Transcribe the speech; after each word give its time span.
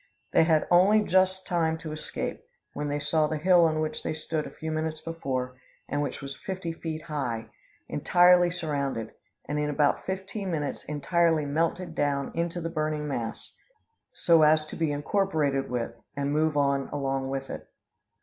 They 0.31 0.45
had 0.45 0.65
only 0.71 1.03
just 1.03 1.45
time 1.45 1.77
to 1.77 1.91
escape, 1.91 2.41
when 2.73 2.87
they 2.87 2.97
saw 2.97 3.27
the 3.27 3.37
hill 3.37 3.65
on 3.65 3.79
which 3.79 4.01
they 4.01 4.15
stood 4.15 4.47
a 4.47 4.49
few 4.49 4.71
minutes 4.71 4.99
before, 4.99 5.57
and 5.87 6.01
which 6.01 6.23
was 6.23 6.35
fifty 6.41 6.73
feet 6.73 7.03
high, 7.03 7.51
entirely 7.87 8.49
surrounded, 8.49 9.13
and, 9.45 9.59
in 9.59 9.69
about 9.69 10.03
fifteen 10.07 10.49
minutes, 10.49 10.83
entirely 10.85 11.45
melted 11.45 11.93
down 11.93 12.31
into 12.33 12.59
the 12.59 12.67
burning 12.69 13.07
mass, 13.07 13.53
so 14.11 14.41
as 14.41 14.65
to 14.65 14.75
be 14.75 14.91
incorporated 14.91 15.69
with, 15.69 15.93
and 16.17 16.33
move 16.33 16.57
on 16.57 16.89
along 16.91 17.29
with 17.29 17.51
it. 17.51 17.67